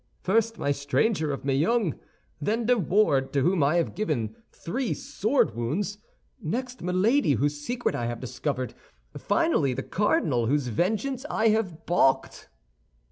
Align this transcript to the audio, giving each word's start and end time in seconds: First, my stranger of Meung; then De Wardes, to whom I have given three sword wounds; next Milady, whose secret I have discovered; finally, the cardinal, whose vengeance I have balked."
First, 0.23 0.57
my 0.57 0.71
stranger 0.71 1.31
of 1.31 1.45
Meung; 1.45 1.93
then 2.41 2.65
De 2.65 2.75
Wardes, 2.75 3.31
to 3.33 3.41
whom 3.41 3.61
I 3.61 3.75
have 3.75 3.93
given 3.93 4.35
three 4.51 4.95
sword 4.95 5.53
wounds; 5.55 5.99
next 6.41 6.81
Milady, 6.81 7.33
whose 7.33 7.61
secret 7.61 7.93
I 7.93 8.07
have 8.07 8.19
discovered; 8.19 8.73
finally, 9.15 9.75
the 9.75 9.83
cardinal, 9.83 10.47
whose 10.47 10.69
vengeance 10.69 11.23
I 11.29 11.49
have 11.49 11.85
balked." 11.85 12.49